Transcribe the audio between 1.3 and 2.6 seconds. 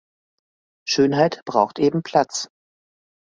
braucht eben Platz.